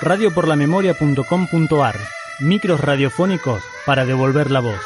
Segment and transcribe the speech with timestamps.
[0.00, 1.96] radioporlamemoria.com.ar
[2.40, 4.80] Micros radiofónicos para devolver la voz.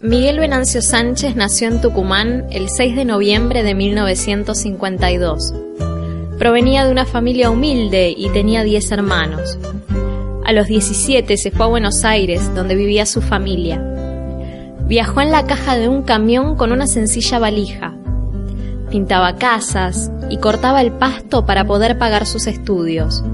[0.00, 5.54] Miguel Venancio Sánchez nació en Tucumán el 6 de noviembre de 1952.
[6.38, 9.56] Provenía de una familia humilde y tenía 10 hermanos.
[10.44, 13.80] A los 17 se fue a Buenos Aires, donde vivía su familia.
[14.88, 17.91] Viajó en la caja de un camión con una sencilla valija.
[18.92, 23.24] Pintaba casas y cortaba el pasto para poder pagar sus estudios.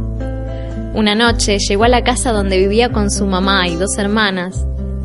[0.95, 4.65] Una noche llegó a la casa donde vivía con su mamá y dos hermanas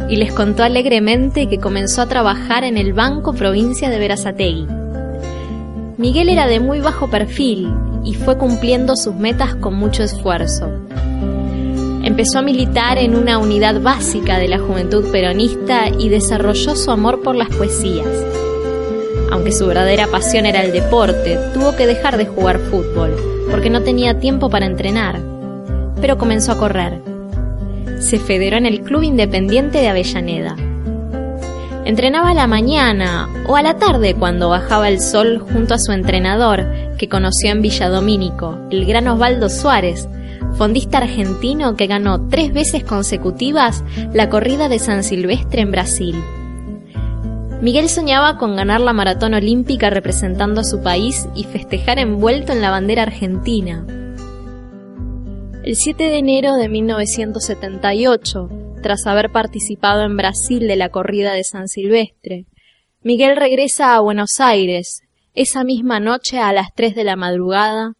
[0.09, 4.67] y les contó alegremente que comenzó a trabajar en el Banco Provincia de Verazategui.
[5.97, 10.69] Miguel era de muy bajo perfil y fue cumpliendo sus metas con mucho esfuerzo.
[12.03, 17.23] Empezó a militar en una unidad básica de la juventud peronista y desarrolló su amor
[17.23, 18.07] por las poesías.
[19.33, 23.17] Aunque su verdadera pasión era el deporte, tuvo que dejar de jugar fútbol
[23.51, 25.19] porque no tenía tiempo para entrenar,
[25.99, 27.13] pero comenzó a correr
[28.03, 30.55] se federó en el Club Independiente de Avellaneda.
[31.85, 35.91] Entrenaba a la mañana o a la tarde cuando bajaba el sol junto a su
[35.91, 36.65] entrenador,
[36.97, 40.07] que conoció en Villa Domínico, el gran Osvaldo Suárez,
[40.57, 46.15] fondista argentino que ganó tres veces consecutivas la corrida de San Silvestre en Brasil.
[47.63, 52.59] Miguel soñaba con ganar la maratón olímpica representando a su país y festejar envuelto en
[52.59, 53.85] la bandera argentina.
[55.63, 58.49] El 7 de enero de 1978,
[58.81, 62.47] tras haber participado en Brasil de la corrida de San Silvestre,
[63.01, 65.03] Miguel regresa a Buenos Aires.
[65.33, 67.93] Esa misma noche, a las 3 de la madrugada,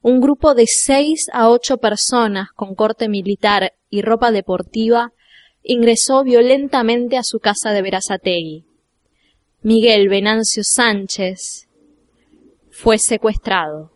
[0.00, 5.10] un grupo de 6 a 8 personas con corte militar y ropa deportiva
[5.64, 8.67] ingresó violentamente a su casa de Verazategui.
[9.62, 11.68] Miguel Venancio Sánchez
[12.70, 13.90] fue secuestrado.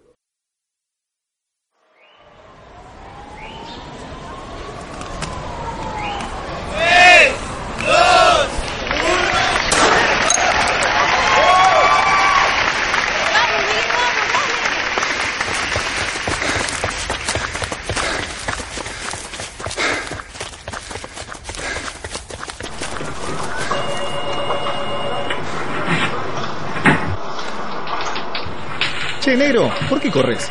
[29.22, 30.50] Che, negro, ¿por qué corres?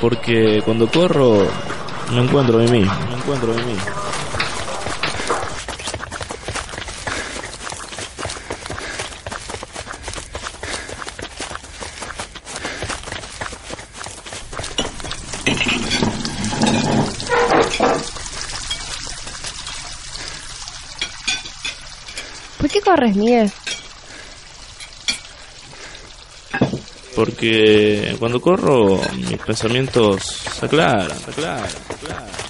[0.00, 1.46] Porque cuando corro
[2.10, 3.76] me encuentro de mí, me encuentro de mí.
[22.58, 23.52] ¿Por qué corres, Miguel?
[27.14, 32.44] Porque cuando corro mis pensamientos se aclaran, se aclaran, se aclaran.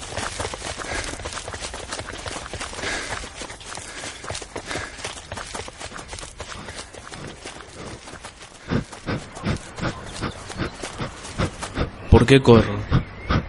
[12.09, 12.79] ¿Por qué corro?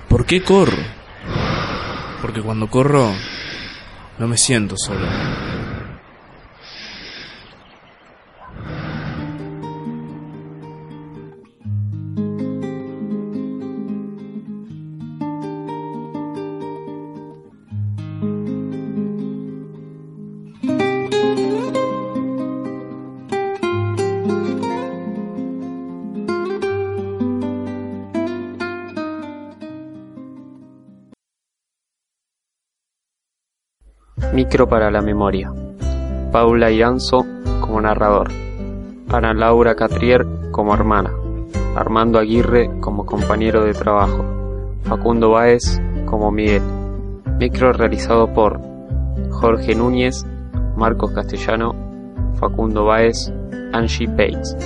[0.08, 0.82] ¿Por qué corro?
[2.20, 3.14] Porque cuando corro
[4.18, 5.45] no me siento solo.
[34.36, 35.50] Micro para la memoria.
[36.30, 37.24] Paula Ianzo
[37.60, 38.28] como narrador.
[39.08, 41.10] Ana Laura Catrier como hermana.
[41.74, 44.24] Armando Aguirre como compañero de trabajo.
[44.82, 46.62] Facundo Báez como Miguel.
[47.38, 48.60] Micro realizado por
[49.30, 50.26] Jorge Núñez,
[50.76, 51.74] Marcos Castellano,
[52.38, 53.32] Facundo Báez,
[53.72, 54.56] Angie Pates.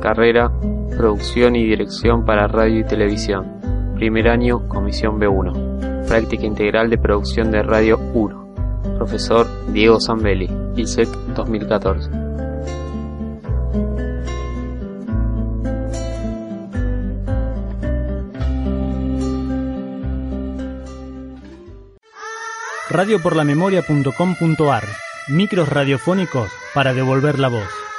[0.00, 0.50] Carrera,
[0.96, 3.92] producción y dirección para radio y televisión.
[3.94, 6.06] Primer año, Comisión B1.
[6.08, 8.54] Práctica integral de producción de Radio 1.
[8.96, 12.10] Profesor Diego Zambelli, ISEC 2014.
[22.90, 24.82] radioporlamemoria.com.ar
[25.28, 27.89] Micros radiofónicos para devolver la voz.